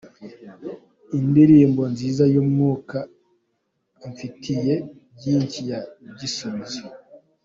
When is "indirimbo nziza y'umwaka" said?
1.19-2.99